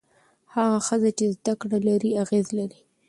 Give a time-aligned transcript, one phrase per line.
[0.55, 2.79] هغه ښځه چې زده کړه لري، اغېز لري.